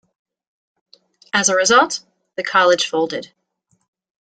As 1.31 1.49
a 1.49 1.55
result, 1.55 1.99
the 2.35 2.43
college 2.43 2.89
folded. 2.89 3.31